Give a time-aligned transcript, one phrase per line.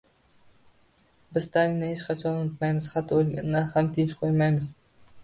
[1.35, 4.73] Biz Stalinni hech qachon unutmaymiz, hatto o’lganda ham tinch qo’ymaymiz!